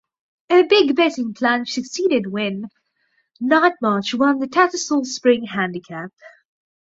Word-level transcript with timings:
A 0.49 0.63
big 0.63 0.95
betting 0.95 1.35
plunge 1.35 1.73
succeeded 1.73 2.23
then 2.23 2.31
when 2.31 2.69
Nightmarch 3.39 4.15
won 4.15 4.39
the 4.39 4.47
Tattersall's 4.47 5.13
Spring 5.13 5.43
Handicap. 5.45 6.09